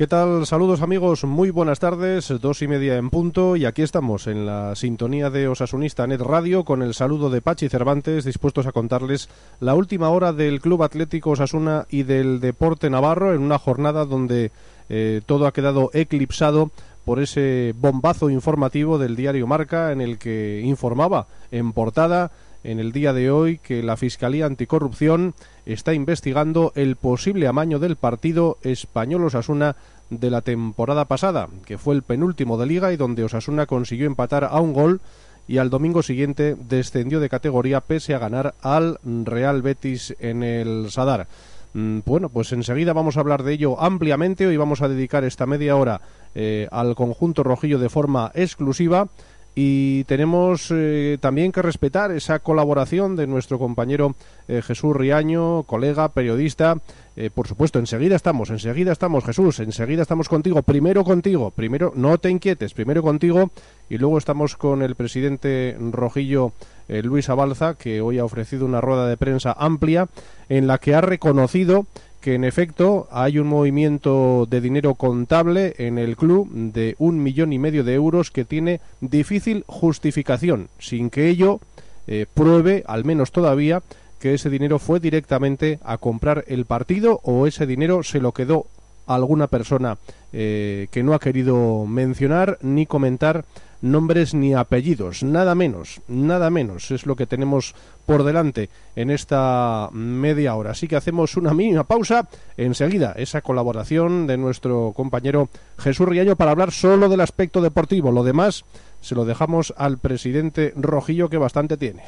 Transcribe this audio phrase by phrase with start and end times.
[0.00, 0.46] ¿Qué tal?
[0.46, 3.54] Saludos amigos, muy buenas tardes, dos y media en punto.
[3.56, 7.68] Y aquí estamos en la sintonía de Osasunista Net Radio con el saludo de Pachi
[7.68, 9.28] Cervantes dispuestos a contarles
[9.60, 14.52] la última hora del Club Atlético Osasuna y del Deporte Navarro en una jornada donde
[14.88, 16.70] eh, todo ha quedado eclipsado
[17.04, 22.30] por ese bombazo informativo del diario Marca en el que informaba en portada
[22.64, 25.34] en el día de hoy que la Fiscalía Anticorrupción
[25.72, 29.76] está investigando el posible amaño del partido español Osasuna
[30.10, 34.44] de la temporada pasada, que fue el penúltimo de liga y donde Osasuna consiguió empatar
[34.44, 35.00] a un gol
[35.46, 40.90] y al domingo siguiente descendió de categoría pese a ganar al Real Betis en el
[40.90, 41.26] Sadar.
[41.72, 44.46] Mm, bueno, pues enseguida vamos a hablar de ello ampliamente.
[44.46, 46.00] Hoy vamos a dedicar esta media hora
[46.34, 49.08] eh, al conjunto rojillo de forma exclusiva
[49.54, 54.14] y tenemos eh, también que respetar esa colaboración de nuestro compañero
[54.46, 56.76] eh, Jesús Riaño, colega, periodista.
[57.16, 62.18] Eh, por supuesto, enseguida estamos, enseguida estamos, Jesús, enseguida estamos contigo, primero contigo, primero no
[62.18, 63.50] te inquietes, primero contigo
[63.88, 66.52] y luego estamos con el presidente Rojillo
[66.88, 70.08] Luis Abalza, que hoy ha ofrecido una rueda de prensa amplia
[70.48, 71.86] en la que ha reconocido
[72.20, 77.52] que en efecto hay un movimiento de dinero contable en el club de un millón
[77.52, 81.60] y medio de euros que tiene difícil justificación, sin que ello
[82.06, 83.82] eh, pruebe, al menos todavía,
[84.18, 88.66] que ese dinero fue directamente a comprar el partido o ese dinero se lo quedó
[89.14, 89.98] alguna persona
[90.32, 93.44] eh, que no ha querido mencionar ni comentar
[93.82, 97.74] nombres ni apellidos, nada menos, nada menos es lo que tenemos
[98.06, 100.72] por delante en esta media hora.
[100.72, 106.50] Así que hacemos una mínima pausa, enseguida esa colaboración de nuestro compañero Jesús Riaño para
[106.50, 108.64] hablar solo del aspecto deportivo, lo demás
[109.00, 112.02] se lo dejamos al presidente Rojillo que bastante tiene.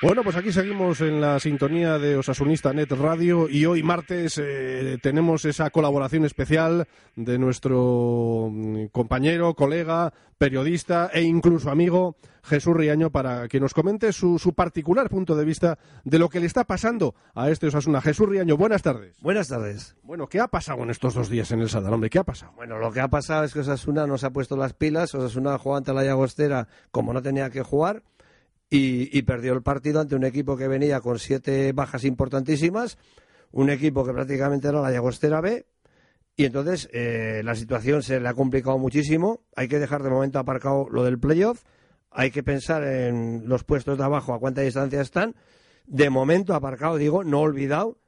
[0.00, 4.96] Bueno, pues aquí seguimos en la sintonía de Osasunista Net Radio y hoy martes eh,
[5.02, 6.86] tenemos esa colaboración especial
[7.16, 12.14] de nuestro mm, compañero, colega, periodista e incluso amigo
[12.44, 16.46] Jesús Riaño para que nos comente su, particular punto de vista de lo que le
[16.46, 18.00] está pasando a este Osasuna.
[18.00, 19.16] Jesús Riaño, buenas tardes.
[19.20, 19.96] Buenas tardes.
[20.04, 22.08] Bueno, ¿qué ha pasado en estos dos días en el Sadar, hombre?
[22.08, 22.52] ¿Qué ha pasado?
[22.54, 25.76] Bueno, lo que ha pasado es que Osasuna nos ha puesto las pilas, Osasuna jugó
[25.76, 28.04] ante la Llagostera como no tenía que jugar
[28.70, 32.98] y, perdió el partido ante un equipo que venía con siete bajas importantísimas,
[33.50, 35.66] un equipo que prácticamente era la Llagostera B,
[36.36, 39.40] y entonces eh, la situación se le ha complicado muchísimo.
[39.56, 41.64] Hay que dejar de momento aparcado lo del playoff.
[42.12, 45.34] Hay que pensar en los puestos de abajo, a cuánta distancia están.
[45.86, 47.98] De momento aparcado, digo, no olvidado.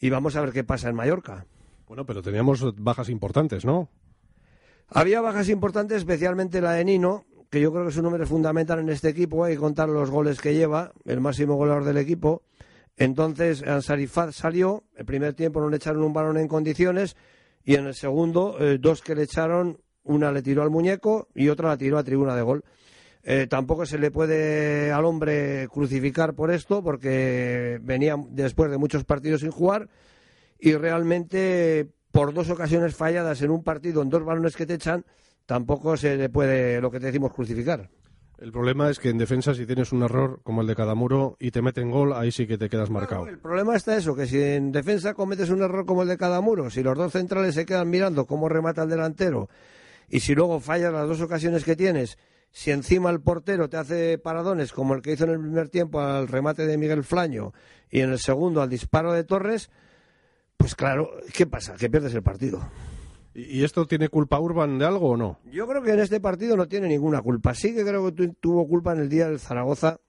[0.00, 1.46] Y vamos a ver qué pasa en Mallorca.
[1.86, 3.88] Bueno, pero teníamos bajas importantes, ¿no?
[4.88, 8.78] Había bajas importantes, especialmente la de Nino, que yo creo que es un hombre fundamental
[8.78, 12.42] en este equipo, hay que contar los goles que lleva, el máximo goleador del equipo.
[12.96, 17.16] Entonces, Ansarifat salió, el primer tiempo no le echaron un balón en condiciones,
[17.64, 21.48] y en el segundo, eh, dos que le echaron, una le tiró al muñeco y
[21.48, 22.64] otra la tiró a tribuna de gol.
[23.22, 29.04] Eh, tampoco se le puede al hombre crucificar por esto, porque venía después de muchos
[29.04, 29.88] partidos sin jugar,
[30.58, 35.04] y realmente por dos ocasiones falladas en un partido, en dos balones que te echan,
[35.48, 37.88] tampoco se le puede, lo que te decimos, crucificar.
[38.38, 41.38] El problema es que en defensa, si tienes un error como el de cada muro
[41.40, 43.26] y te meten gol, ahí sí que te quedas marcado.
[43.26, 46.42] el problema está eso, que si en defensa cometes un error como el de cada
[46.42, 49.48] muro, si los dos centrales se quedan mirando cómo remata el delantero
[50.10, 52.18] y si luego fallas las dos ocasiones que tienes,
[52.50, 56.00] si encima el portero te hace paradones como el que hizo en el primer tiempo
[56.00, 57.54] al remate de Miguel Flaño
[57.90, 59.70] y en el segundo al disparo de Torres,
[60.58, 61.74] pues claro, ¿qué pasa?
[61.76, 62.60] Que pierdes el partido.
[63.38, 65.38] ¿Y esto tiene culpa Urban de algo o no?
[65.52, 67.54] Yo creo que en este partido no tiene ninguna culpa.
[67.54, 70.00] Sí que creo que tuvo culpa en el día del Zaragoza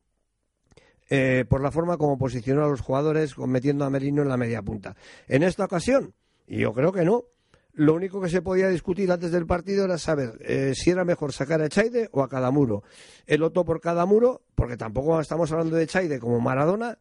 [1.11, 4.63] eh, por la forma como posicionó a los jugadores, metiendo a Merino en la media
[4.63, 4.95] punta.
[5.27, 6.15] En esta ocasión,
[6.47, 7.25] yo creo que no.
[7.73, 11.31] Lo único que se podía discutir antes del partido era saber eh, si era mejor
[11.31, 12.83] sacar a Chaide o a cada muro.
[13.27, 16.97] El otro por cada muro, porque tampoco estamos hablando de Chaide como Maradona.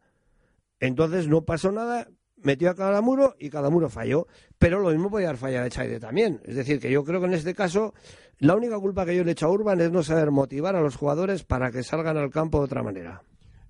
[0.79, 2.07] Entonces no pasó nada,
[2.43, 4.27] metió a cada muro y cada muro falló.
[4.57, 6.41] Pero lo mismo podía haber fallado Echaide también.
[6.45, 7.93] Es decir, que yo creo que en este caso
[8.39, 10.95] la única culpa que yo le echo a Urban es no saber motivar a los
[10.95, 13.21] jugadores para que salgan al campo de otra manera.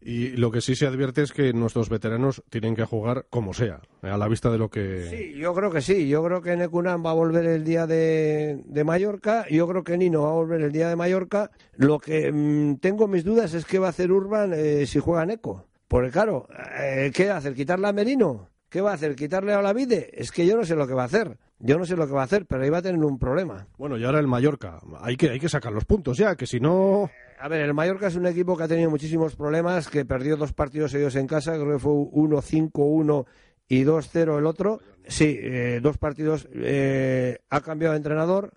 [0.01, 3.81] Y lo que sí se advierte es que nuestros veteranos tienen que jugar como sea,
[4.01, 5.07] a la vista de lo que...
[5.09, 6.07] Sí, yo creo que sí.
[6.07, 9.45] Yo creo que Necunam va a volver el día de, de Mallorca.
[9.49, 11.51] Yo creo que Nino va a volver el día de Mallorca.
[11.75, 15.25] Lo que mm, tengo mis dudas es qué va a hacer Urban eh, si juega
[15.25, 15.65] Neco.
[15.89, 16.47] Porque claro,
[16.79, 17.53] eh, ¿qué hacer?
[17.53, 18.47] ¿Quitarle a Merino?
[18.69, 19.15] ¿Qué va a hacer?
[19.15, 20.11] ¿Quitarle a Olavide?
[20.13, 21.37] Es que yo no sé lo que va a hacer.
[21.57, 23.67] Yo no sé lo que va a hacer, pero ahí va a tener un problema.
[23.77, 24.79] Bueno, y ahora el Mallorca.
[25.01, 27.09] Hay que, hay que sacar los puntos ya, que si no...
[27.39, 30.53] A ver, el Mallorca es un equipo que ha tenido muchísimos problemas, que perdió dos
[30.53, 33.25] partidos seguidos en casa, creo que fue 1-5-1
[33.67, 34.79] y 2-0 el otro.
[35.07, 36.47] Sí, eh, dos partidos.
[36.53, 38.53] Eh, ha cambiado de entrenador,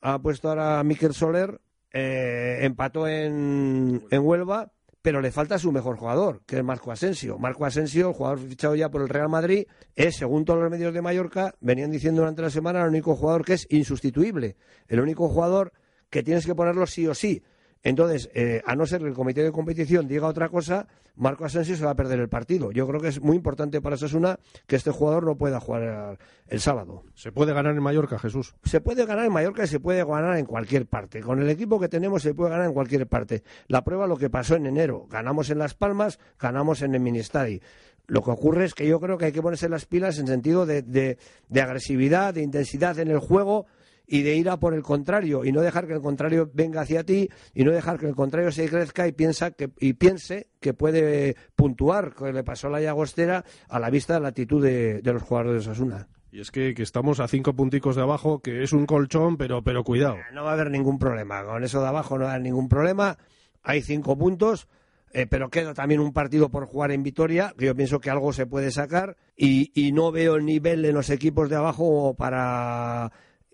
[0.00, 1.60] ha puesto ahora a Miquel Soler,
[1.92, 4.72] eh, empató en, en Huelva,
[5.02, 7.36] pero le falta su mejor jugador, que es Marco Asensio.
[7.36, 9.66] Marco Asensio, el jugador fichado ya por el Real Madrid,
[9.96, 13.44] es, según todos los medios de Mallorca, venían diciendo durante la semana, el único jugador
[13.44, 14.56] que es insustituible,
[14.86, 15.72] el único jugador
[16.08, 17.42] que tienes que ponerlo sí o sí.
[17.82, 20.86] Entonces, eh, a no ser que el comité de competición diga otra cosa,
[21.16, 22.70] Marco Asensio se va a perder el partido.
[22.70, 26.60] Yo creo que es muy importante para Sasuna que este jugador no pueda jugar el
[26.60, 27.04] sábado.
[27.14, 28.54] ¿Se puede ganar en Mallorca, Jesús?
[28.62, 31.20] Se puede ganar en Mallorca y se puede ganar en cualquier parte.
[31.20, 33.42] Con el equipo que tenemos se puede ganar en cualquier parte.
[33.66, 35.06] La prueba lo que pasó en enero.
[35.10, 37.60] Ganamos en Las Palmas, ganamos en el Ministadi.
[38.06, 40.66] Lo que ocurre es que yo creo que hay que ponerse las pilas en sentido
[40.66, 41.18] de, de,
[41.48, 43.66] de agresividad, de intensidad en el juego
[44.12, 47.02] y de ir a por el contrario y no dejar que el contrario venga hacia
[47.02, 50.74] ti y no dejar que el contrario se crezca y piensa que y piense que
[50.74, 55.00] puede puntuar que le pasó a la Llagostera a la vista de la actitud de,
[55.00, 56.08] de los jugadores de Osasuna.
[56.30, 59.64] Y es que, que, estamos a cinco punticos de abajo, que es un colchón, pero,
[59.64, 60.18] pero cuidado.
[60.34, 61.42] No va a haber ningún problema.
[61.44, 63.16] Con eso de abajo no va a haber ningún problema.
[63.62, 64.68] Hay cinco puntos.
[65.14, 68.32] Eh, pero queda también un partido por jugar en Vitoria, que yo pienso que algo
[68.32, 73.12] se puede sacar, y, y no veo el nivel en los equipos de abajo para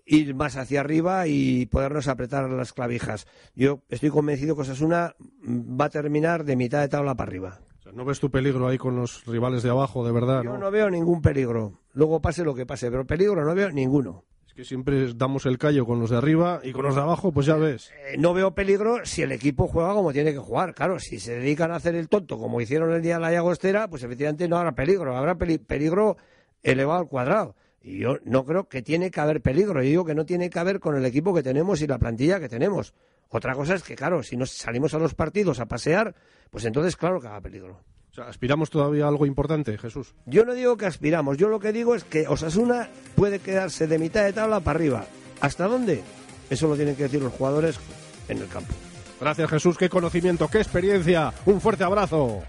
[0.09, 3.27] ir más hacia arriba y podernos apretar las clavijas.
[3.55, 5.15] Yo estoy convencido que Osasuna
[5.47, 7.59] va a terminar de mitad de tabla para arriba.
[7.79, 10.43] O sea, ¿No ves tu peligro ahí con los rivales de abajo, de verdad?
[10.43, 11.79] Yo no, no veo ningún peligro.
[11.93, 14.25] Luego pase lo que pase, pero peligro no veo ninguno.
[14.47, 17.31] Es que siempre damos el callo con los de arriba y con los de abajo,
[17.31, 17.91] pues ya ves.
[18.11, 20.73] Eh, no veo peligro si el equipo juega como tiene que jugar.
[20.73, 23.87] Claro, si se dedican a hacer el tonto como hicieron el día de la Llagostera,
[23.87, 25.15] pues efectivamente no habrá peligro.
[25.15, 26.17] Habrá peli peligro
[26.63, 27.55] elevado al cuadrado.
[27.81, 29.81] Y yo no creo que tiene que haber peligro.
[29.81, 32.39] Yo digo que no tiene que haber con el equipo que tenemos y la plantilla
[32.39, 32.93] que tenemos.
[33.29, 36.15] Otra cosa es que, claro, si nos salimos a los partidos a pasear,
[36.49, 37.79] pues entonces, claro que haga peligro.
[38.11, 40.15] O sea, ¿aspiramos todavía a algo importante, Jesús?
[40.25, 41.37] Yo no digo que aspiramos.
[41.37, 45.05] Yo lo que digo es que Osasuna puede quedarse de mitad de tabla para arriba.
[45.41, 46.01] ¿Hasta dónde?
[46.49, 47.79] Eso lo tienen que decir los jugadores
[48.27, 48.73] en el campo.
[49.21, 49.77] Gracias, Jesús.
[49.77, 51.33] Qué conocimiento, qué experiencia.
[51.45, 52.41] Un fuerte abrazo.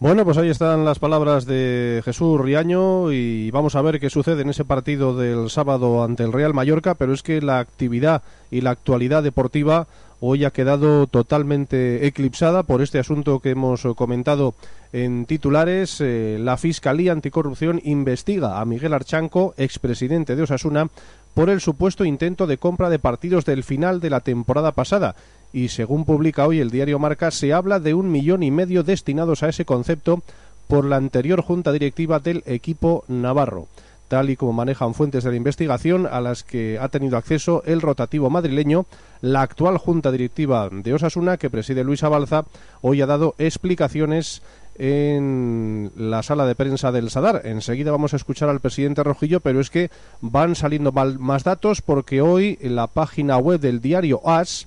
[0.00, 4.40] Bueno, pues ahí están las palabras de Jesús Riaño y vamos a ver qué sucede
[4.40, 8.62] en ese partido del sábado ante el Real Mallorca, pero es que la actividad y
[8.62, 9.88] la actualidad deportiva
[10.18, 14.54] hoy ha quedado totalmente eclipsada por este asunto que hemos comentado
[14.94, 16.00] en titulares.
[16.00, 20.88] Eh, la Fiscalía Anticorrupción investiga a Miguel Archanco, expresidente de Osasuna,
[21.34, 25.14] por el supuesto intento de compra de partidos del final de la temporada pasada
[25.52, 29.42] y según publica hoy el diario Marca, se habla de un millón y medio destinados
[29.42, 30.22] a ese concepto
[30.68, 33.66] por la anterior junta directiva del equipo navarro,
[34.08, 37.80] tal y como manejan fuentes de la investigación a las que ha tenido acceso el
[37.80, 38.86] rotativo madrileño,
[39.20, 42.44] la actual junta directiva de Osasuna, que preside Luis Abalza,
[42.82, 44.42] hoy ha dado explicaciones
[44.76, 47.42] en la sala de prensa del Sadar.
[47.44, 49.90] Enseguida vamos a escuchar al presidente Rojillo, pero es que
[50.22, 54.66] van saliendo más datos porque hoy en la página web del diario AS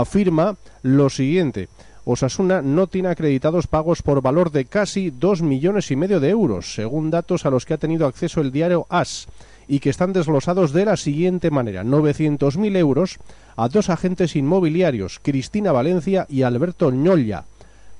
[0.00, 1.68] afirma lo siguiente.
[2.04, 6.74] Osasuna no tiene acreditados pagos por valor de casi dos millones y medio de euros,
[6.74, 9.28] según datos a los que ha tenido acceso el diario AS,
[9.68, 13.18] y que están desglosados de la siguiente manera: 900.000 euros
[13.54, 17.44] a dos agentes inmobiliarios, Cristina Valencia y Alberto Ñolla,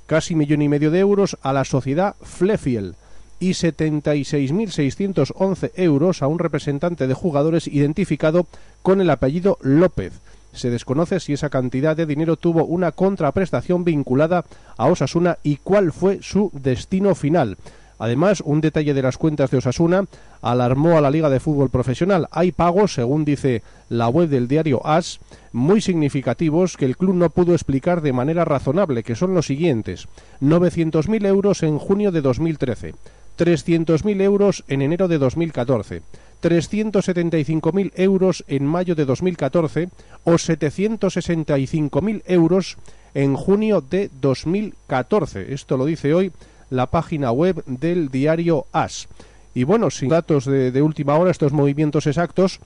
[0.07, 2.95] casi millón y medio de euros a la sociedad Flefiel
[3.39, 8.47] y 76.611 euros a un representante de jugadores identificado
[8.83, 10.15] con el apellido López
[10.53, 14.45] se desconoce si esa cantidad de dinero tuvo una contraprestación vinculada
[14.77, 17.57] a Osasuna y cuál fue su destino final.
[18.03, 20.07] Además, un detalle de las cuentas de Osasuna
[20.41, 22.27] alarmó a la Liga de Fútbol Profesional.
[22.33, 25.21] Hay pagos, según dice la web del diario AS,
[25.53, 30.09] muy significativos que el club no pudo explicar de manera razonable, que son los siguientes.
[30.41, 32.97] 900.000 euros en junio de 2013,
[33.39, 36.03] 300.000 euros en enero de 2014,
[36.43, 39.89] 375.000 euros en mayo de 2014
[40.25, 42.77] o 765.000 euros
[43.15, 45.55] en junio de 2014.
[45.55, 46.33] Esto lo dice hoy
[46.69, 49.09] la página web del diario AS.
[49.55, 52.61] Y bueno, sin datos de, de última hora, estos movimientos exactos,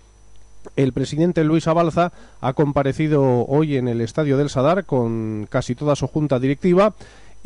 [0.75, 5.97] el presidente Luis Abalza ha comparecido hoy en el estadio del Sadar con casi toda
[5.97, 6.95] su junta directiva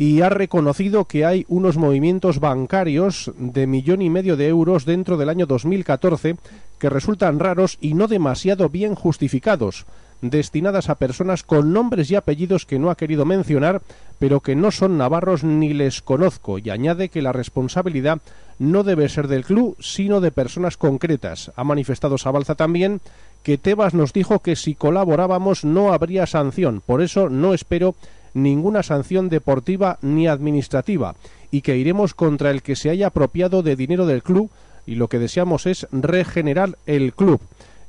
[0.01, 5.19] y ha reconocido que hay unos movimientos bancarios de millón y medio de euros dentro
[5.19, 6.37] del año 2014
[6.79, 9.85] que resultan raros y no demasiado bien justificados,
[10.23, 13.83] destinadas a personas con nombres y apellidos que no ha querido mencionar,
[14.19, 18.23] pero que no son navarros ni les conozco, y añade que la responsabilidad
[18.59, 21.53] no debe ser del club, sino de personas concretas.
[21.57, 23.03] Ha manifestado Sabalza también
[23.43, 27.95] que Tebas nos dijo que si colaborábamos no habría sanción, por eso no espero
[28.35, 31.15] ninguna sanción deportiva ni administrativa
[31.51, 34.51] y que iremos contra el que se haya apropiado de dinero del club
[34.87, 37.41] y lo que deseamos es regenerar el club.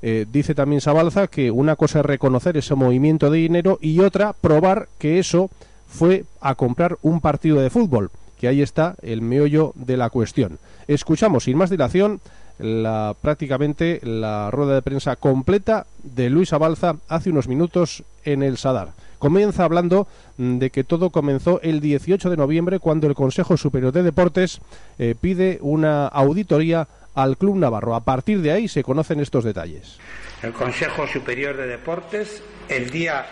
[0.02, 4.34] Eh, dice también Sabalza que una cosa es reconocer ese movimiento de dinero y otra
[4.34, 5.50] probar que eso
[5.88, 10.58] fue a comprar un partido de fútbol, que ahí está el meollo de la cuestión.
[10.88, 12.20] Escuchamos sin más dilación
[12.58, 18.58] la, prácticamente la rueda de prensa completa de Luis Abalza hace unos minutos en el
[18.58, 18.94] Sadar.
[19.22, 23.94] Comienza hablando mm, de que todo comenzó el 18 de noviembre cuando el Consejo Superior
[23.94, 24.60] de Deportes
[24.98, 27.94] eh, pide una auditoría al Club Navarro.
[27.94, 30.00] A partir de ahí se conocen estos detalles.
[30.42, 33.24] El Consejo Superior de Deportes, el día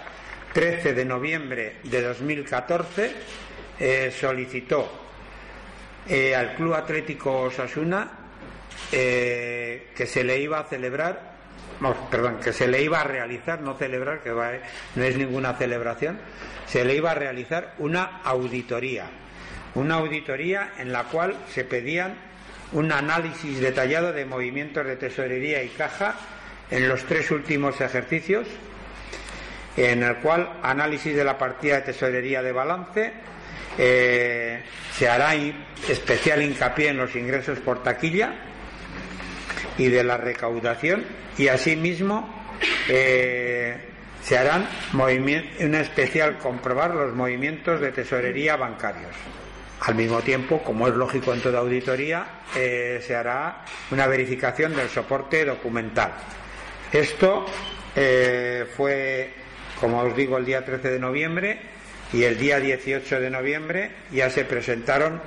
[0.54, 3.12] 13 de noviembre de 2014,
[3.80, 4.88] eh, solicitó
[6.08, 8.12] eh, al Club Atlético Osasuna
[8.92, 11.39] que se le iba a celebrar
[12.12, 16.20] perdón, que se le iba a realizar, no celebrar, que no es ninguna celebración,
[16.66, 19.06] se le iba a realizar una auditoría.
[19.76, 22.16] Una auditoría en la cual se pedían
[22.74, 26.16] un análisis detallado de movimientos de tesorería y caja
[26.70, 28.48] en los tres últimos ejercicios,
[29.78, 33.14] en el cual análisis de la partida de tesorería de balance,
[33.78, 35.34] eh, se hará
[35.88, 38.49] especial hincapié en los ingresos por taquilla
[39.80, 41.04] y de la recaudación
[41.38, 42.30] y asimismo
[42.88, 43.78] eh,
[44.22, 49.16] se harán una especial comprobar los movimientos de tesorería bancarios.
[49.82, 54.90] Al mismo tiempo, como es lógico en toda auditoría, eh, se hará una verificación del
[54.90, 56.12] soporte documental.
[56.92, 57.46] Esto
[57.96, 59.32] eh, fue,
[59.80, 61.62] como os digo, el día 13 de noviembre
[62.12, 65.22] y el día 18 de noviembre ya se presentaron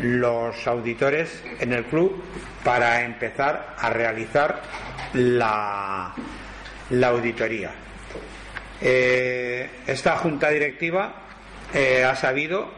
[0.00, 2.22] los auditores en el club
[2.64, 4.62] para empezar a realizar
[5.14, 6.14] la,
[6.90, 7.72] la auditoría.
[8.80, 11.14] Eh, esta junta directiva
[11.72, 12.68] eh, ha sabido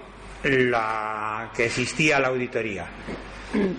[0.43, 2.87] la, que existía la auditoría.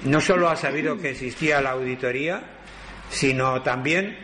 [0.05, 2.41] No solo ha sabido que existía la auditoría,
[3.09, 4.17] sino también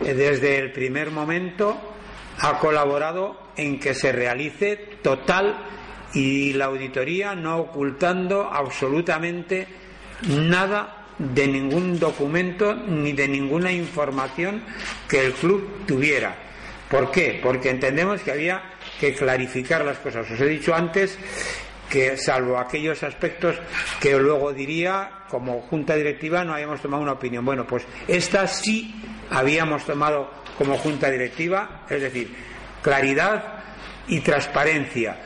[0.00, 1.94] eh, desde el primer momento
[2.40, 5.77] ha colaborado en que se realice total
[6.14, 9.66] y la auditoría no ocultando absolutamente
[10.28, 14.62] nada de ningún documento ni de ninguna información
[15.08, 16.36] que el club tuviera.
[16.88, 17.40] ¿Por qué?
[17.42, 18.62] Porque entendemos que había
[18.98, 20.30] que clarificar las cosas.
[20.30, 21.18] Os he dicho antes
[21.90, 23.56] que salvo aquellos aspectos
[24.00, 27.44] que luego diría como junta directiva no habíamos tomado una opinión.
[27.44, 28.94] Bueno, pues esta sí
[29.30, 32.34] habíamos tomado como junta directiva, es decir,
[32.82, 33.62] claridad
[34.08, 35.16] y transparencia,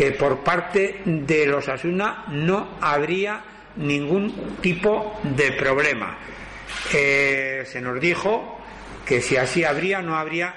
[0.00, 3.42] que por parte de los Asuna no habría
[3.76, 6.16] ningún tipo de problema.
[6.94, 8.62] Eh, se nos dijo
[9.04, 10.54] que si así habría, no habría,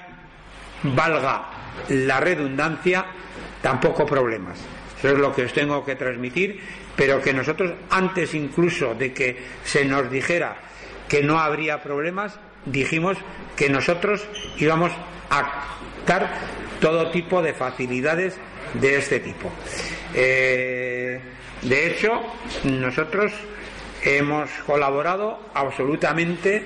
[0.84, 1.50] valga
[1.90, 3.04] la redundancia,
[3.60, 4.58] tampoco problemas.
[4.96, 6.58] Eso es lo que os tengo que transmitir,
[6.96, 10.56] pero que nosotros, antes incluso de que se nos dijera
[11.06, 13.18] que no habría problemas, dijimos
[13.56, 14.90] que nosotros íbamos
[15.28, 15.66] a
[16.06, 16.32] dar
[16.80, 18.36] todo tipo de facilidades
[18.74, 19.50] de este tipo.
[20.14, 21.20] Eh,
[21.62, 22.20] de hecho,
[22.64, 23.32] nosotros
[24.02, 26.64] hemos colaborado absolutamente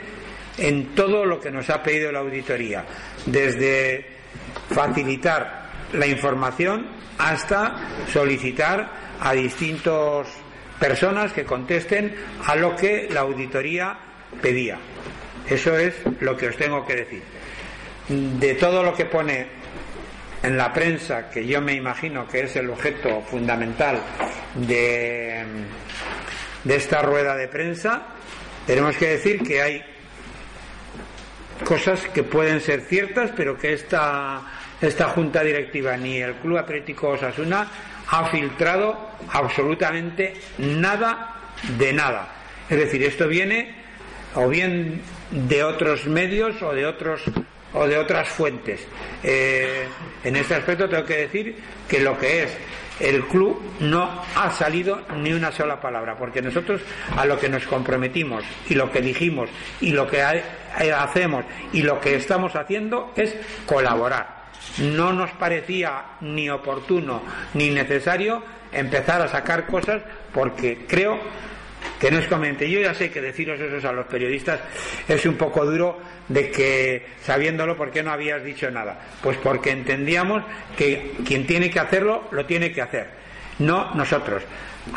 [0.58, 2.84] en todo lo que nos ha pedido la auditoría,
[3.26, 4.06] desde
[4.70, 6.86] facilitar la información
[7.18, 7.76] hasta
[8.12, 10.26] solicitar a distintas
[10.78, 12.14] personas que contesten
[12.46, 13.98] a lo que la auditoría
[14.40, 14.78] pedía.
[15.48, 17.22] Eso es lo que os tengo que decir.
[18.08, 19.57] De todo lo que pone
[20.42, 24.00] en la prensa, que yo me imagino que es el objeto fundamental
[24.54, 25.44] de,
[26.64, 28.02] de esta rueda de prensa,
[28.66, 29.84] tenemos que decir que hay
[31.64, 34.42] cosas que pueden ser ciertas, pero que esta,
[34.80, 37.68] esta junta directiva ni el Club Atlético Osasuna
[38.10, 41.34] ha filtrado absolutamente nada
[41.78, 42.28] de nada.
[42.68, 43.74] Es decir, esto viene
[44.34, 47.22] o bien de otros medios o de otros
[47.72, 48.80] o de otras fuentes.
[49.22, 49.86] Eh,
[50.24, 51.56] en este aspecto tengo que decir
[51.88, 52.56] que lo que es
[53.00, 56.80] el club no ha salido ni una sola palabra, porque nosotros
[57.16, 59.48] a lo que nos comprometimos y lo que dijimos
[59.80, 63.34] y lo que hacemos y lo que estamos haciendo es
[63.66, 64.38] colaborar.
[64.78, 67.22] No nos parecía ni oportuno
[67.54, 71.18] ni necesario empezar a sacar cosas porque creo
[71.98, 72.70] que no es conveniente.
[72.70, 74.60] Yo ya sé que deciros eso a los periodistas
[75.06, 78.98] es un poco duro de que, sabiéndolo, ¿por qué no habías dicho nada?
[79.22, 80.42] Pues porque entendíamos
[80.76, 83.08] que quien tiene que hacerlo, lo tiene que hacer,
[83.58, 84.42] no nosotros.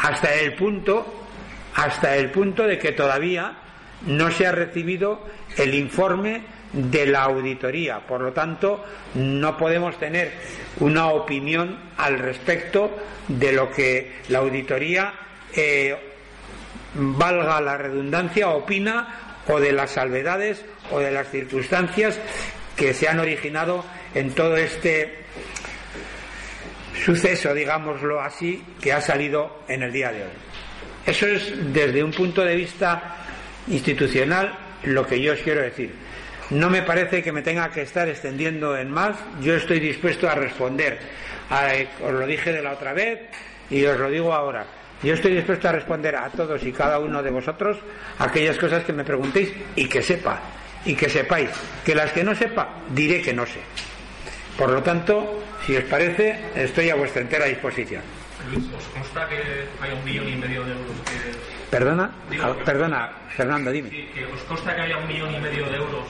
[0.01, 1.27] Hasta el punto,
[1.75, 3.57] hasta el punto de que todavía
[4.05, 6.41] no se ha recibido el informe
[6.73, 7.99] de la auditoría.
[7.99, 8.83] Por lo tanto,
[9.15, 10.31] no podemos tener
[10.79, 12.91] una opinión al respecto
[13.27, 15.13] de lo que la auditoría
[15.53, 16.10] eh,
[16.93, 19.07] valga la redundancia, opina
[19.47, 22.19] o de las salvedades o de las circunstancias
[22.75, 23.83] que se han originado
[24.13, 25.19] en todo este
[27.03, 30.31] suceso, digámoslo así, que ha salido en el día de hoy.
[31.05, 33.15] Eso es desde un punto de vista
[33.67, 35.91] institucional lo que yo os quiero decir.
[36.51, 39.17] No me parece que me tenga que estar extendiendo en más.
[39.41, 40.99] Yo estoy dispuesto a responder.
[42.03, 43.19] os lo dije de la otra vez
[43.69, 47.23] y os lo digo ahora yo estoy dispuesto a responder a todos y cada uno
[47.23, 47.77] de vosotros
[48.19, 50.39] aquellas cosas que me preguntéis y que sepa,
[50.85, 51.49] y que sepáis,
[51.83, 53.59] que las que no sepa, diré que no sé.
[54.57, 58.01] Por lo tanto, si os parece, estoy a vuestra entera disposición.
[58.77, 59.37] ¿Os consta que
[59.81, 61.69] hay un millón y medio de euros que...
[61.69, 63.89] Perdona, ah, perdona, Fernando, dime.
[63.89, 66.05] que os consta que haya un millón y medio de euros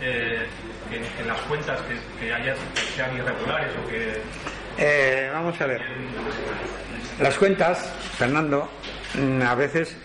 [0.00, 0.46] eh,
[0.92, 1.80] en, las cuentas
[2.20, 2.54] que, haya,
[2.96, 4.20] sean irregulares o que...
[4.78, 5.82] Eh, vamos a ver.
[7.20, 8.68] Las cuentas, Fernando,
[9.14, 9.96] mm, a veces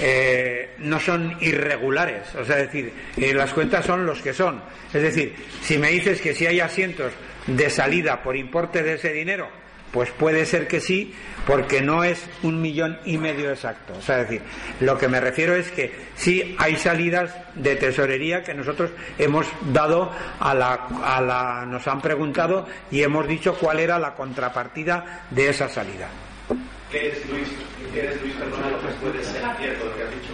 [0.00, 4.62] eh, no son irregulares, o sea, es decir, eh, las cuentas son los que son.
[4.92, 7.12] Es decir, si me dices que si hay asientos
[7.46, 9.48] de salida por importe de ese dinero,
[9.90, 11.14] pues puede ser que sí,
[11.46, 13.94] porque no es un millón y medio exacto.
[13.96, 14.42] O sea, es decir,
[14.80, 20.10] lo que me refiero es que sí hay salidas de tesorería que nosotros hemos dado
[20.40, 20.72] a la,
[21.04, 26.08] a la nos han preguntado y hemos dicho cuál era la contrapartida de esa salida.
[26.94, 27.48] ¿Qué es Luis?
[27.92, 28.44] ¿Qué es Luis que
[29.00, 30.32] puede ser cierto lo que has dicho?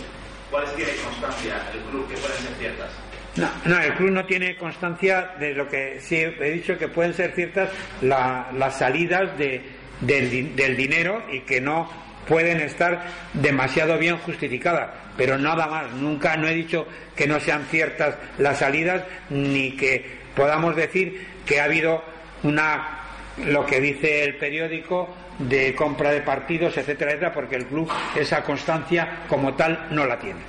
[0.51, 2.91] ¿Cuáles tiene constancia el club que pueden ser ciertas?
[3.37, 7.15] No, no, el club no tiene constancia de lo que sí he dicho que pueden
[7.15, 7.71] ser ciertas
[8.03, 9.63] las salidas de,
[10.03, 11.91] del, del dinero y que no
[12.29, 15.91] pueden estar demasiado bien justificadas, pero nada más.
[15.93, 20.05] Nunca no he dicho que no sean ciertas las salidas ni que
[20.37, 22.05] podamos decir que ha habido
[22.43, 23.00] una
[23.39, 28.43] lo que dice el periódico de compra de partidos, etcétera, etcétera, porque el club esa
[28.43, 30.41] constancia como tal no la tiene.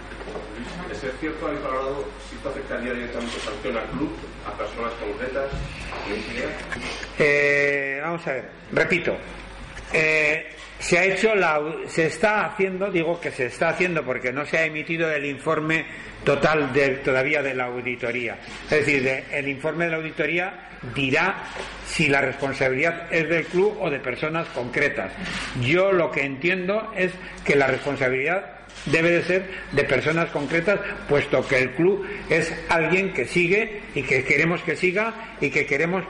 [0.91, 4.11] ¿Es cierto, habéis valorado si esto afectaría directamente sanción al club,
[4.45, 5.49] a personas concretas?
[7.17, 9.15] Eh, vamos a ver, repito,
[9.93, 14.45] eh, se ha hecho la, se está haciendo, digo que se está haciendo porque no
[14.45, 15.85] se ha emitido el informe
[16.23, 18.37] total de, todavía de la auditoría.
[18.63, 21.43] Es decir, el informe de la auditoría dirá
[21.85, 25.11] si la responsabilidad es del club o de personas concretas.
[25.61, 27.11] Yo lo que entiendo es
[27.45, 33.13] que la responsabilidad debe de ser de personas concretas, puesto que el club es alguien
[33.13, 36.03] que sigue y que queremos que siga y que queremos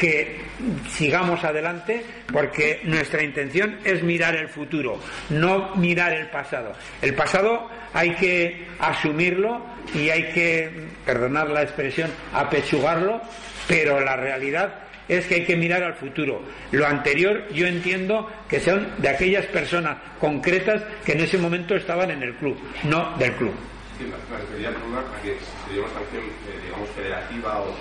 [0.00, 0.40] que
[0.88, 6.72] sigamos adelante porque nuestra intención es mirar el futuro, no mirar el pasado.
[7.02, 9.62] El pasado hay que asumirlo
[9.94, 13.20] y hay que, perdonar la expresión, apechugarlo,
[13.68, 16.40] pero la realidad es que hay que mirar al futuro.
[16.70, 22.10] Lo anterior yo entiendo que son de aquellas personas concretas que en ese momento estaban
[22.10, 23.52] en el club, no del club.
[23.98, 24.16] Sí, me
[25.78, 27.76] una sanción, eh, digamos, federativa o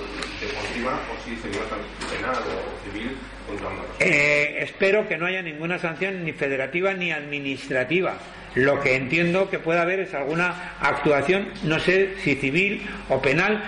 [3.99, 8.17] Eh, espero que no haya ninguna sanción ni federativa ni administrativa.
[8.56, 13.63] Lo que entiendo que puede haber es alguna actuación, no sé si civil o penal,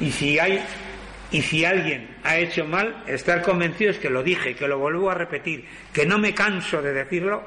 [0.00, 0.62] y si hay
[1.30, 5.14] y si alguien ha hecho mal, estar convencidos que lo dije, que lo vuelvo a
[5.14, 7.42] repetir, que no me canso de decirlo,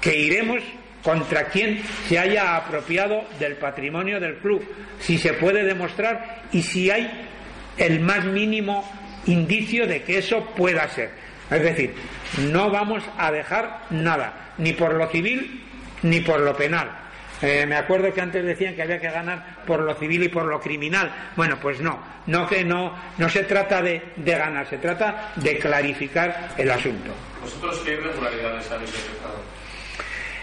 [0.00, 0.62] que iremos
[1.02, 4.62] contra quien se haya apropiado del patrimonio del club,
[5.00, 7.10] si se puede demostrar y si hay
[7.78, 8.84] el más mínimo
[9.26, 11.10] indicio de que eso pueda ser.
[11.50, 11.94] Es decir,
[12.50, 15.64] no vamos a dejar nada, ni por lo civil
[16.02, 16.90] ni por lo penal.
[17.40, 20.44] Eh, me acuerdo que antes decían que había que ganar por lo civil y por
[20.44, 21.30] lo criminal.
[21.36, 26.50] Bueno, pues no, no que no, no se trata de, ganar, se trata de clarificar
[26.56, 27.12] el asunto.
[27.40, 29.57] ¿Vosotros qué irregularidades habéis detectado?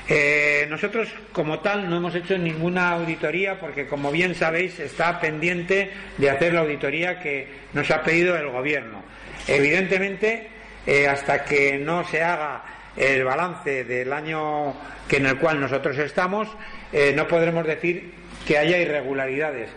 [0.07, 5.91] Eh, nosotros, como tal, no hemos hecho ninguna auditoría porque, como bien sabéis, está pendiente
[6.17, 9.01] de hacer la auditoría que nos ha pedido el Gobierno.
[9.47, 10.47] Evidentemente,
[10.85, 12.63] eh, hasta que no se haga
[12.95, 14.75] el balance del año
[15.07, 16.47] que en el cual nosotros estamos,
[16.93, 18.13] eh, no podremos decir
[18.47, 19.69] que haya irregularidades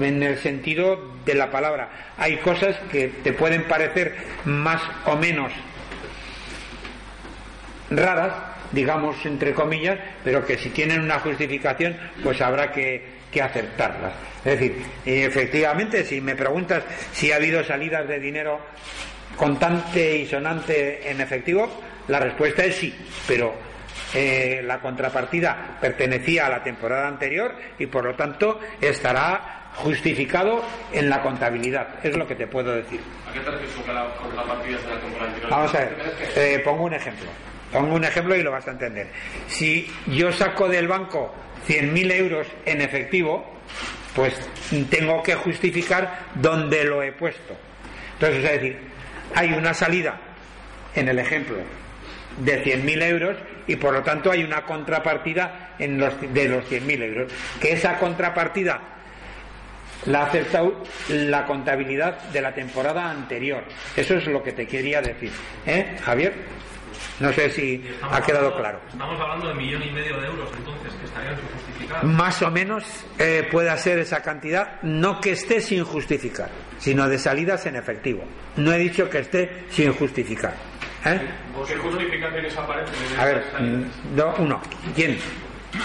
[0.00, 1.88] en el sentido de la palabra.
[2.18, 5.52] Hay cosas que te pueden parecer más o menos
[7.90, 8.32] raras,
[8.76, 14.14] digamos entre comillas, pero que si tienen una justificación, pues habrá que, aceptarlas.
[14.46, 18.58] Es decir, efectivamente, si me preguntas si ha habido salidas de dinero
[19.36, 21.68] contante y sonante en efectivo,
[22.08, 22.94] la respuesta es sí,
[23.28, 23.54] pero
[24.14, 31.10] eh, la contrapartida pertenecía a la temporada anterior y por lo tanto estará justificado en
[31.10, 31.88] la contabilidad.
[32.02, 33.02] Es lo que te puedo decir.
[33.28, 35.50] ¿A qué te refieres con la contrapartida de la temporada anterior?
[35.50, 35.96] Vamos a ver,
[36.36, 37.28] eh, pongo un ejemplo.
[37.72, 39.08] Pongo un ejemplo y lo vas a entender.
[39.48, 41.34] Si yo saco del banco
[41.68, 43.44] 100.000 euros en efectivo,
[44.14, 44.34] pues
[44.88, 47.56] tengo que justificar dónde lo he puesto.
[48.14, 48.78] Entonces, es decir,
[49.34, 50.18] hay una salida
[50.94, 51.56] en el ejemplo
[52.38, 57.02] de 100.000 euros y por lo tanto hay una contrapartida en los, de los 100.000
[57.02, 57.32] euros.
[57.60, 58.80] Que esa contrapartida
[60.06, 63.64] la ha aceptado la contabilidad de la temporada anterior.
[63.96, 65.32] Eso es lo que te quería decir.
[65.66, 66.34] ¿Eh, Javier?
[67.20, 68.80] No sé si ha quedado claro.
[68.90, 72.04] Estamos hablando de millón y medio de euros, entonces, que estarían sin justificar.
[72.04, 72.84] Más o menos
[73.18, 78.22] eh, puede ser esa cantidad, no que esté sin justificar, sino de salidas en efectivo.
[78.56, 80.54] No he dicho que esté sin justificar.
[81.06, 81.20] ¿Eh?
[81.66, 83.80] ¿Qué justificaciones aparecen en A ver, salidas?
[84.12, 84.60] mm, no, uno.
[84.94, 85.18] ¿Quién?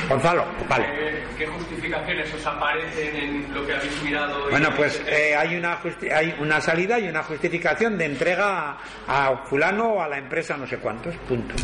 [0.07, 0.85] Gonzalo, vale.
[0.85, 4.47] ¿Qué, qué justificaciones os aparecen en lo que habéis mirado?
[4.47, 8.77] y- Bueno, pues eh, hay, una justi- hay una salida y una justificación de entrega
[9.07, 11.15] a, a fulano o a la empresa no sé cuántos.
[11.27, 11.55] Punto.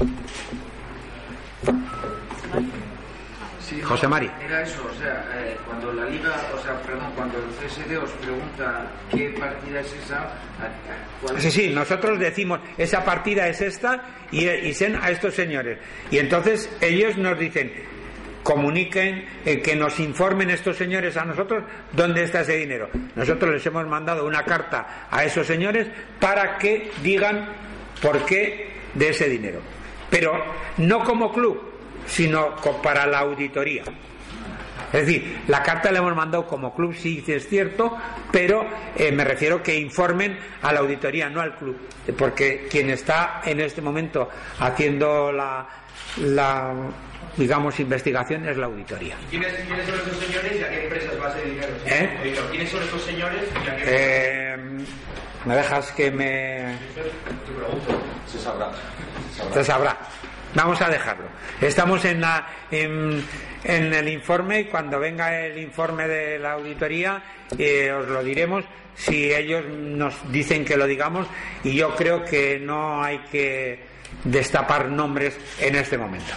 [3.62, 4.32] Sí, José Mari.
[4.46, 8.10] Era eso, o sea, eh, cuando la liga, o sea, perdón, cuando el CSD os
[8.12, 10.32] pregunta qué partida es esa,
[11.22, 15.80] cuál Sí, sí, nosotros decimos, esa partida es esta y, y sen a estos señores.
[16.10, 17.74] Y entonces ellos nos dicen,
[18.48, 22.88] comuniquen, eh, que nos informen estos señores a nosotros dónde está ese dinero.
[23.14, 27.50] Nosotros les hemos mandado una carta a esos señores para que digan
[28.02, 29.60] por qué de ese dinero.
[30.10, 30.32] Pero
[30.78, 31.62] no como club,
[32.06, 33.84] sino para la auditoría.
[34.94, 37.98] Es decir, la carta la hemos mandado como club, sí es cierto,
[38.32, 41.76] pero eh, me refiero que informen a la auditoría, no al club,
[42.18, 45.68] porque quien está en este momento haciendo la
[47.38, 49.16] digamos, investigación es la auditoría.
[49.30, 51.74] ¿Quiénes, quiénes son estos señores y a qué empresas va ese dinero?
[51.86, 52.36] ¿Eh?
[52.52, 54.58] ¿Quiénes son estos señores y a qué Eh,
[55.46, 56.76] ¿Me dejas que me...?
[58.28, 58.72] Se sabrá.
[59.54, 59.98] Se sabrá.
[60.56, 61.26] Vamos a dejarlo.
[61.62, 63.24] Estamos en, la, en,
[63.64, 67.22] en el informe y cuando venga el informe de la auditoría
[67.58, 71.28] eh, os lo diremos si ellos nos dicen que lo digamos
[71.64, 73.80] y yo creo que no hay que
[74.24, 76.34] destapar nombres en este momento.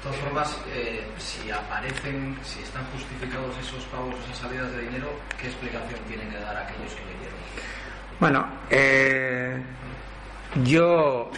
[0.00, 5.12] De todas formas, eh, si aparecen, si están justificados esos pagos, esas salidas de dinero,
[5.38, 7.38] ¿qué explicación tienen que dar aquellos que le dieron?
[8.18, 9.62] Bueno, eh,
[10.64, 11.30] yo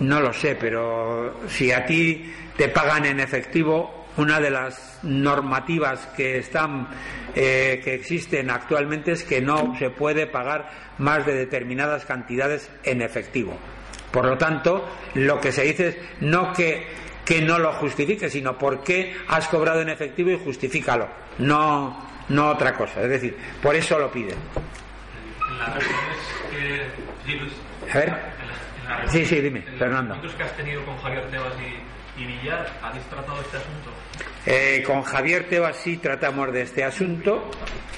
[0.00, 6.06] no lo sé, pero si a ti te pagan en efectivo, una de las normativas
[6.14, 6.88] que están
[7.34, 13.00] eh, que existen actualmente es que no se puede pagar más de determinadas cantidades en
[13.00, 13.56] efectivo.
[14.12, 16.86] Por lo tanto, lo que se dice es no que,
[17.24, 21.08] que no lo justifique, sino por qué has cobrado en efectivo y justifícalo.
[21.38, 21.96] No,
[22.28, 23.02] no otra cosa.
[23.02, 24.36] Es decir, por eso lo piden.
[27.92, 28.14] A ver.
[29.08, 30.20] Sí, sí, dime, Fernando.
[30.36, 33.90] que has tenido con Javier Tebas y, y Villar, ¿habéis tratado este asunto?
[34.46, 37.50] Eh, con Javier Tebas sí tratamos de este asunto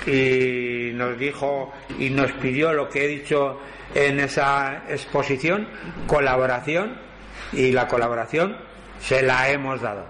[0.07, 3.61] y nos dijo y nos pidió lo que he dicho
[3.95, 5.69] en esa exposición,
[6.07, 7.01] colaboración
[7.53, 8.57] y la colaboración
[9.01, 10.07] se la hemos dado.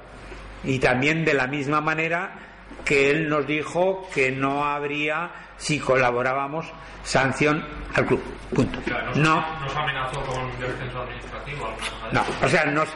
[0.65, 2.47] Y también de la misma manera
[2.85, 6.67] que él nos dijo que no habría, si colaborábamos,
[7.03, 8.23] sanción al club.
[8.55, 8.79] Punto.
[9.17, 11.69] No, nos amenazó con descenso administrativo,
[12.13, 12.89] no, o sea, nos,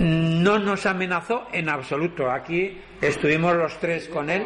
[0.00, 2.30] no nos amenazó en absoluto.
[2.30, 4.44] Aquí estuvimos los tres con él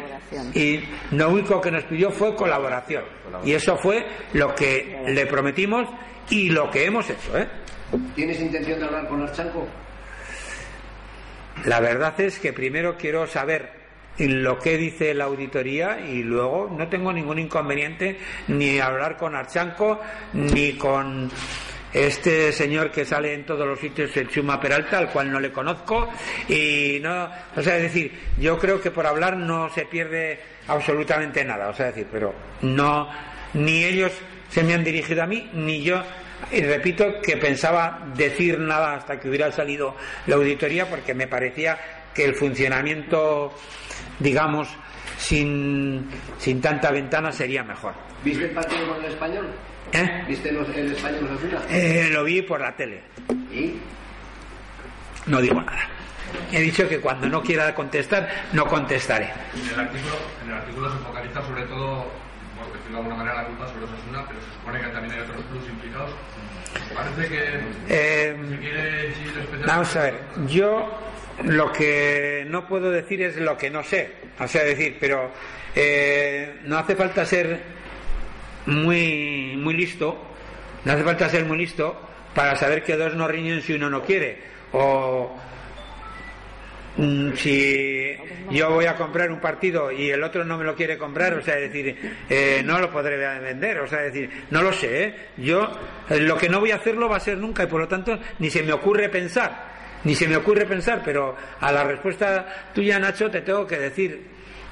[0.53, 0.79] y
[1.11, 3.03] lo único que nos pidió fue colaboración.
[3.43, 5.87] Y eso fue lo que le prometimos
[6.29, 7.37] y lo que hemos hecho.
[7.37, 7.47] ¿eh?
[8.15, 9.67] ¿Tienes intención de hablar con Archanco?
[11.65, 13.81] La verdad es que primero quiero saber
[14.17, 20.01] lo que dice la auditoría y luego no tengo ningún inconveniente ni hablar con Archanco
[20.33, 21.29] ni con
[21.93, 25.51] este señor que sale en todos los sitios, el Chuma Peralta, al cual no le
[25.51, 26.09] conozco,
[26.47, 31.43] y no, o sea, es decir, yo creo que por hablar no se pierde absolutamente
[31.43, 33.09] nada, o sea, es decir, pero no,
[33.53, 34.13] ni ellos
[34.49, 36.01] se me han dirigido a mí, ni yo,
[36.51, 39.95] y repito que pensaba decir nada hasta que hubiera salido
[40.27, 41.77] la auditoría, porque me parecía
[42.13, 43.53] que el funcionamiento,
[44.19, 44.67] digamos,
[45.17, 47.93] sin, sin tanta ventana sería mejor.
[48.23, 49.47] ¿Viste el partido con el español?
[49.93, 50.23] ¿Eh?
[50.27, 51.37] ¿Viste los, el español?
[51.69, 53.01] Eh, lo vi por la tele.
[53.51, 53.73] ¿Y?
[55.27, 55.87] No digo nada.
[56.51, 59.29] He dicho que cuando no quiera contestar, no contestaré.
[59.53, 62.11] En el artículo, en el artículo se focaliza sobre todo,
[62.63, 65.19] por decirlo de alguna manera, la culpa sobre Osasuna, pero se supone que también hay
[65.21, 66.11] otros clubes implicados.
[66.95, 67.43] Parece que
[67.89, 70.13] Eh, se quiere exhibir especialmente- Vamos a ver,
[70.47, 70.99] yo
[71.43, 74.11] lo que no puedo decir es lo que no sé.
[74.39, 75.31] O sea, decir, pero
[75.75, 77.61] eh, no hace falta ser
[78.65, 80.17] muy, muy listo,
[80.85, 81.99] no hace falta ser muy listo
[82.35, 84.39] para saber que dos no riñen si uno no quiere.
[84.73, 85.35] O
[87.35, 88.15] si
[88.49, 91.41] yo voy a comprar un partido y el otro no me lo quiere comprar, o
[91.41, 91.95] sea, decir,
[92.29, 95.15] eh, no lo podré vender, o sea, decir, no lo sé, ¿eh?
[95.37, 95.71] yo
[96.09, 98.19] eh, lo que no voy a hacerlo va a ser nunca y por lo tanto
[98.39, 99.71] ni se me ocurre pensar,
[100.03, 104.27] ni se me ocurre pensar, pero a la respuesta tuya, Nacho, te tengo que decir,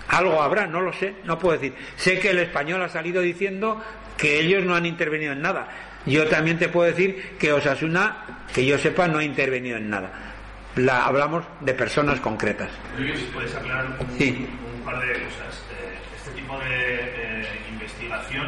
[0.10, 1.74] algo habrá, no lo sé, no puedo decir.
[1.96, 3.82] Sé que el español ha salido diciendo
[4.18, 5.68] que ellos no han intervenido en nada.
[6.06, 10.29] Yo también te puedo decir que Osasuna, que yo sepa, no ha intervenido en nada.
[10.76, 12.70] La, hablamos de personas concretas.
[12.98, 14.48] Si puedes aclarar un, Sí.
[14.78, 15.64] un par de cosas.
[15.72, 16.96] Eh, este tipo de
[17.42, 18.48] eh, investigación,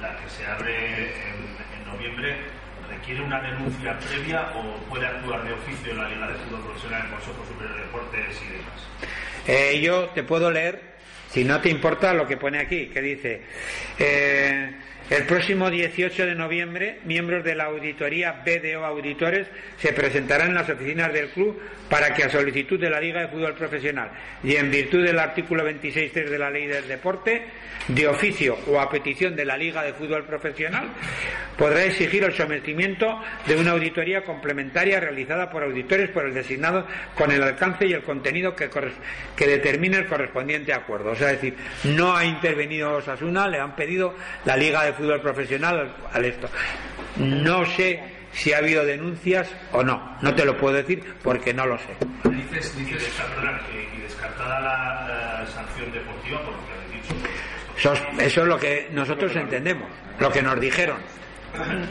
[0.00, 2.36] la que se abre en, en noviembre,
[2.88, 7.10] ¿requiere una denuncia previa o puede actuar de oficio la Liga de Fútbol Profesional, el
[7.10, 8.88] Consejo Superior de Deportes y demás?
[9.46, 10.94] Eh, yo te puedo leer,
[11.30, 13.42] si no te importa, lo que pone aquí, que dice,
[13.98, 14.70] eh,
[15.10, 19.46] el próximo 18 de noviembre, miembros de la auditoría BDO Auditores
[19.78, 23.28] se presentarán en las oficinas del club para que a solicitud de la Liga de
[23.28, 24.10] Fútbol Profesional
[24.42, 27.46] y en virtud del artículo 26.3 de la Ley del Deporte,
[27.88, 30.88] de oficio o a petición de la Liga de Fútbol Profesional,
[31.58, 37.30] podrá exigir el sometimiento de una auditoría complementaria realizada por auditores por el designado con
[37.30, 38.70] el alcance y el contenido que,
[39.36, 41.10] que determine el correspondiente acuerdo.
[41.10, 44.14] O sea, es decir, no ha intervenido Osasuna, le han pedido
[44.46, 46.48] la Liga de Fútbol Profesional al, al esto.
[47.16, 48.02] No sé
[48.34, 50.16] si ha habido denuncias o no.
[50.20, 51.96] No te lo puedo decir porque no lo sé.
[52.24, 53.12] Dices, dices
[53.96, 57.14] y descartada la, sanción deportiva, por lo que has dicho.
[57.76, 60.98] Eso es, eso es lo que nosotros entendemos, lo que nos dijeron.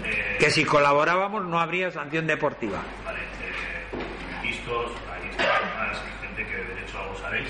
[0.04, 2.82] Eh, Que si colaborábamos no habría sanción deportiva.
[3.06, 7.48] Vale, eh, vistos, hay personas, gente que de derecho algo sabéis,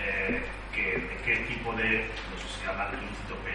[0.00, 0.42] eh,
[0.74, 2.66] que, de qué tipo de, no sé si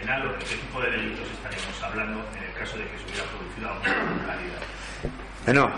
[0.04, 3.04] penal o de qué tipo de delitos estaríamos hablando en el caso de que se
[3.08, 4.62] hubiera producido alguna irregularidad.
[5.44, 5.70] Bueno,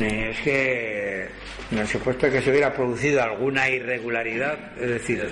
[0.00, 1.28] es que
[1.70, 5.28] en el supuesto que se hubiera producido alguna irregularidad, es decir,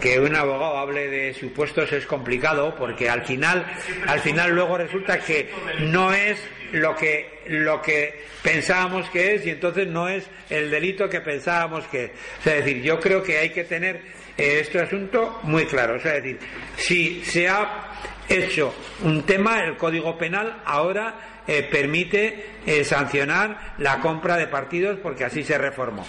[0.00, 3.64] que un abogado hable de supuestos es complicado porque al final,
[4.06, 6.38] al final luego resulta que no es
[6.72, 11.86] lo que lo que pensábamos que es y entonces no es el delito que pensábamos
[11.88, 12.10] que es.
[12.44, 14.02] Es decir, yo creo que hay que tener
[14.36, 15.96] eh, este asunto muy claro.
[15.96, 16.38] Es decir,
[16.76, 24.00] si se ha hecho un tema, el Código Penal ahora eh, permite eh, sancionar la
[24.00, 26.06] compra de partidos porque así se reformó.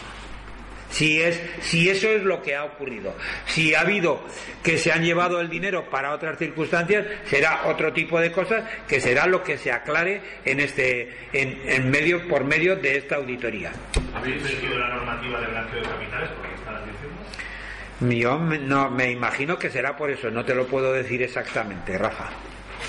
[0.91, 3.15] Si, es, si eso es lo que ha ocurrido.
[3.45, 4.21] Si ha habido
[4.63, 8.99] que se han llevado el dinero para otras circunstancias, será otro tipo de cosas que
[8.99, 13.71] será lo que se aclare en este, en, en medio, por medio de esta auditoría.
[14.15, 16.29] ¿Habéis seguido la normativa de blanqueo de capitales?
[16.35, 18.19] Porque estabas diciendo.
[18.19, 21.97] Yo me, no, me imagino que será por eso, no te lo puedo decir exactamente,
[21.97, 22.29] Rafa.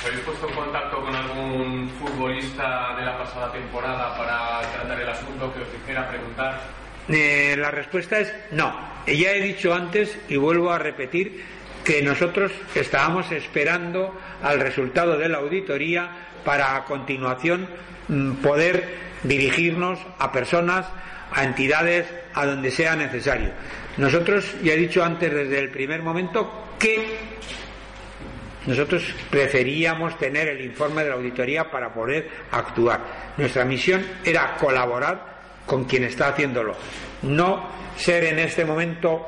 [0.01, 5.09] ¿Os habéis puesto en contacto con algún futbolista de la pasada temporada para tratar el
[5.11, 6.59] asunto que os hiciera preguntar?
[7.07, 8.75] Eh, la respuesta es no.
[9.07, 11.45] Ya he dicho antes y vuelvo a repetir
[11.85, 16.09] que nosotros estábamos esperando al resultado de la auditoría
[16.47, 17.69] para a continuación
[18.09, 20.87] mm, poder dirigirnos a personas,
[21.31, 23.51] a entidades, a donde sea necesario.
[23.99, 27.19] Nosotros, ya he dicho antes desde el primer momento que
[28.67, 33.01] nosotros preferíamos tener el informe de la auditoría para poder actuar.
[33.37, 36.75] Nuestra misión era colaborar con quien está haciéndolo,
[37.23, 39.27] no ser en este momento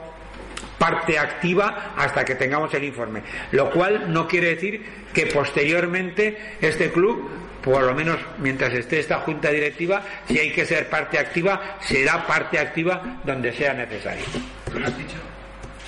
[0.79, 6.91] parte activa hasta que tengamos el informe, lo cual no quiere decir que posteriormente este
[6.91, 7.31] club,
[7.63, 12.27] por lo menos mientras esté esta junta directiva, si hay que ser parte activa, será
[12.27, 14.25] parte activa donde sea necesario.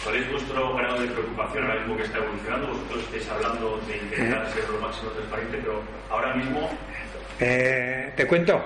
[0.05, 2.67] ¿Cuál es vuestro grado de preocupación ahora mismo que está evolucionando?
[2.69, 6.71] Vosotros estáis hablando de intentar ser lo máximo transparente, pero ahora mismo
[7.41, 8.63] Eh, ¿Te cuento?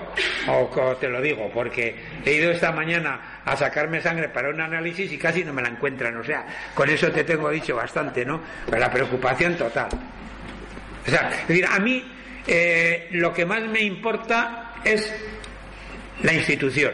[0.47, 4.61] O, o te lo digo, porque he ido esta mañana a sacarme sangre para un
[4.61, 6.15] análisis y casi no me la encuentran.
[6.17, 8.41] O sea, con eso te tengo dicho bastante, ¿no?
[8.65, 9.89] Pero la preocupación total.
[11.07, 12.03] O sea, es decir, a mí
[12.45, 15.11] eh, lo que más me importa es
[16.21, 16.93] la institución.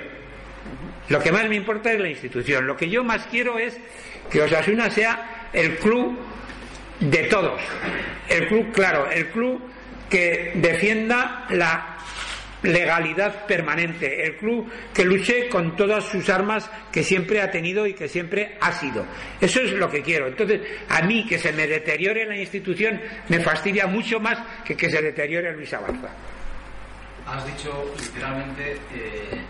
[1.10, 2.66] Lo que más me importa es la institución.
[2.66, 3.78] Lo que yo más quiero es
[4.30, 6.18] que Osasuna sea el club
[7.00, 7.62] de todos.
[8.30, 9.62] El club, claro, el club
[10.10, 11.96] que defienda la
[12.64, 17.94] legalidad permanente, el club que luche con todas sus armas que siempre ha tenido y
[17.94, 19.06] que siempre ha sido.
[19.40, 20.28] Eso es lo que quiero.
[20.28, 24.90] Entonces, a mí que se me deteriore la institución me fastidia mucho más que que
[24.90, 26.10] se deteriore Luis Abarza.
[27.28, 29.42] Has dicho literalmente eh,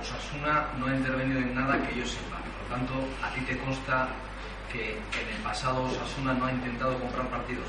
[0.00, 2.40] Osasuna no ha intervenido en nada que yo sepa.
[2.70, 4.08] Tanto, a ti te consta
[4.72, 7.66] que en el pasado Osasuna no ha intentado comprar partidos.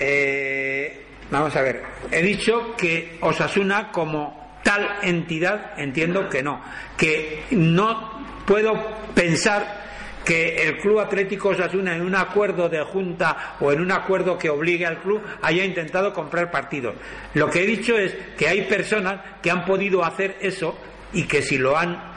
[0.00, 6.60] Eh, vamos a ver, he dicho que Osasuna como tal entidad entiendo que no,
[6.96, 8.72] que no puedo
[9.14, 9.84] pensar
[10.24, 14.48] que el Club Atlético Osasuna en un acuerdo de junta o en un acuerdo que
[14.48, 16.94] obligue al club haya intentado comprar partidos.
[17.34, 20.76] Lo que he dicho es que hay personas que han podido hacer eso
[21.12, 22.13] y que si lo han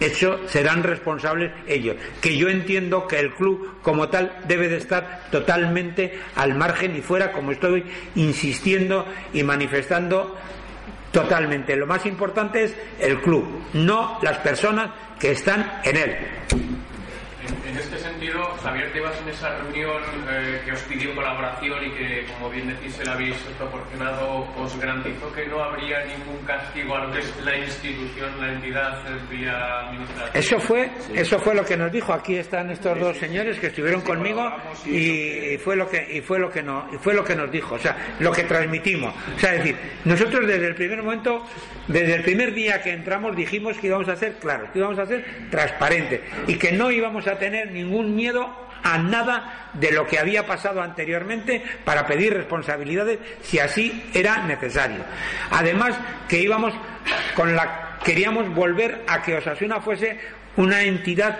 [0.00, 1.96] hecho serán responsables ellos.
[2.20, 7.00] Que yo entiendo que el club como tal debe de estar totalmente al margen y
[7.00, 10.36] fuera, como estoy insistiendo y manifestando
[11.12, 11.76] totalmente.
[11.76, 16.16] Lo más importante es el club, no las personas que están en él.
[17.74, 22.24] En, este sentido, Javier Tebas en esa reunión eh, que os pidió colaboración y que,
[22.34, 27.06] como bien decís, se la habéis proporcionado, os garantizó que no habría ningún castigo a
[27.06, 30.30] lo que es la institución, la entidad vía administrativa.
[30.38, 32.12] Eso fue, eso fue lo que nos dijo.
[32.12, 34.52] Aquí están estos dos señores que estuvieron conmigo
[34.86, 37.74] y fue lo que y fue lo que no y fue lo que nos dijo,
[37.74, 39.12] o sea, lo que transmitimos.
[39.34, 41.44] O sea, es decir, nosotros desde el primer momento,
[41.88, 45.06] desde el primer día que entramos dijimos que íbamos a ser claros, que íbamos a
[45.06, 50.18] ser transparentes y que no íbamos a tener ningún miedo a nada de lo que
[50.18, 55.04] había pasado anteriormente para pedir responsabilidades si así era necesario.
[55.50, 55.96] Además
[56.28, 56.74] que íbamos
[57.34, 60.18] con la queríamos volver a que Osasuna fuese
[60.56, 61.38] una entidad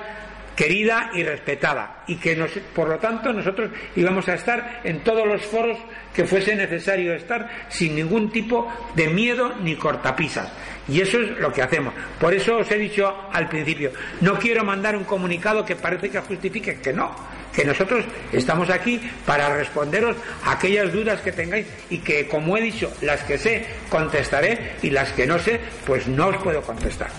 [0.56, 5.26] querida y respetada y que nos, por lo tanto nosotros íbamos a estar en todos
[5.26, 5.78] los foros
[6.14, 10.52] que fuese necesario estar sin ningún tipo de miedo ni cortapisas.
[10.86, 11.94] Y eso es lo que hacemos.
[12.20, 16.20] Por eso os he dicho al principio no quiero mandar un comunicado que parece que
[16.20, 17.14] justifique que no
[17.54, 22.60] que nosotros estamos aquí para responderos a aquellas dudas que tengáis y que como he
[22.60, 27.10] dicho las que sé contestaré y las que no sé pues no os puedo contestar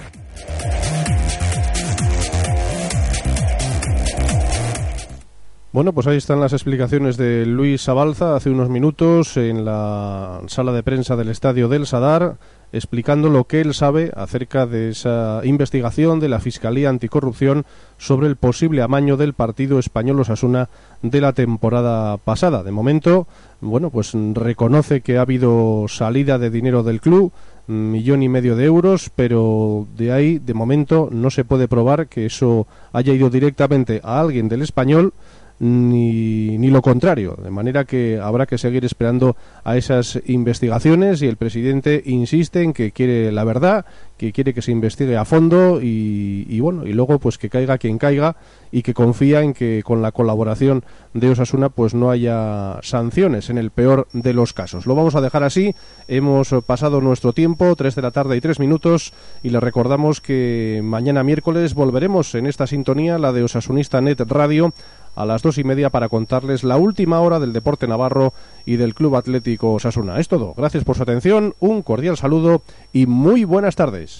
[5.76, 10.72] Bueno, pues ahí están las explicaciones de Luis Sabalza hace unos minutos en la sala
[10.72, 12.38] de prensa del Estadio del Sadar,
[12.72, 17.66] explicando lo que él sabe acerca de esa investigación de la Fiscalía Anticorrupción
[17.98, 20.70] sobre el posible amaño del partido español Osasuna
[21.02, 22.64] de la temporada pasada.
[22.64, 23.28] De momento,
[23.60, 27.34] bueno, pues reconoce que ha habido salida de dinero del club,
[27.68, 32.28] millón y medio de euros, pero de ahí, de momento, no se puede probar que
[32.28, 35.12] eso haya ido directamente a alguien del español
[35.60, 37.38] ni, ni lo contrario.
[37.42, 42.74] De manera que habrá que seguir esperando a esas investigaciones y el presidente insiste en
[42.74, 43.86] que quiere la verdad,
[44.18, 47.98] que quiere que se investigue a fondo y, bueno, y luego pues que caiga quien
[47.98, 48.38] caiga
[48.72, 53.58] y que confía en que con la colaboración de Osasuna pues no haya sanciones en
[53.58, 54.86] el peor de los casos.
[54.86, 55.76] Lo vamos a dejar así.
[56.08, 59.14] Hemos pasado nuestro tiempo, 3 de la tarde y 3 minutos
[59.44, 64.74] y les recordamos que mañana miércoles volveremos en esta sintonía, la de Osasunista Net Radio
[65.16, 68.34] a las dos y media para contarles la última hora del deporte navarro
[68.66, 70.20] y del Club Atlético Osasuna.
[70.20, 70.54] Es todo.
[70.56, 72.62] Gracias por su atención, un cordial saludo
[72.94, 74.20] y muy buenas tardes.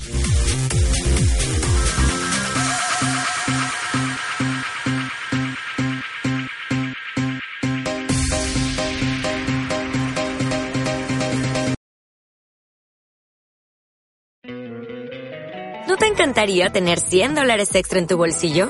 [15.88, 18.70] ¿No te encantaría tener 100 dólares extra en tu bolsillo?